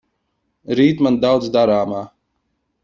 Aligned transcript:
Rīt 0.79 1.03
man 1.09 1.21
daudz 1.27 1.53
darāmā. 1.59 2.05